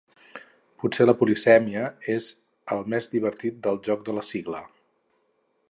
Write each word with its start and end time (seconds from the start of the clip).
Potser 0.83 1.05
la 1.07 1.13
polisèmia 1.19 1.83
és 2.15 2.31
el 2.77 2.83
més 2.95 3.11
divertit 3.17 3.61
del 3.69 3.79
joc 3.89 4.05
de 4.11 4.17
la 4.19 4.25
sigla. 4.31 4.65